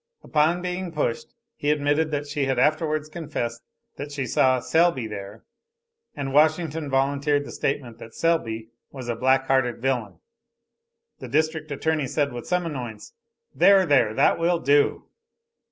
Upon 0.23 0.63
being 0.63 0.91
pushed 0.91 1.35
he 1.55 1.69
admitted 1.69 2.09
that 2.09 2.25
she 2.25 2.45
had 2.45 2.57
afterwards 2.57 3.07
confessed 3.07 3.61
that 3.97 4.11
she 4.11 4.25
saw 4.25 4.59
Selby 4.59 5.05
there. 5.05 5.43
And 6.15 6.33
Washington 6.33 6.89
volunteered 6.89 7.45
the 7.45 7.51
statement 7.51 7.99
that 7.99 8.15
Selby, 8.15 8.69
was 8.89 9.07
a 9.09 9.15
black 9.15 9.45
hearted 9.45 9.77
villain. 9.79 10.17
The 11.19 11.27
District 11.27 11.69
Attorney 11.71 12.07
said, 12.07 12.33
with 12.33 12.47
some 12.47 12.65
annoyance; 12.65 13.13
"There 13.53 13.85
there! 13.85 14.15
That 14.15 14.39
will 14.39 14.57
do." 14.57 15.05